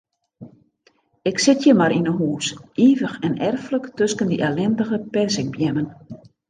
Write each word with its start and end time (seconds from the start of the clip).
Ik 1.29 1.37
sit 1.43 1.61
hjir 1.65 1.77
mar 1.81 1.93
yn 1.99 2.09
'e 2.09 2.13
hûs, 2.21 2.47
ivich 2.87 3.17
en 3.27 3.35
erflik 3.49 3.85
tusken 3.97 4.29
dy 4.31 4.37
ellindige 4.47 4.97
perzikbeammen. 5.13 5.87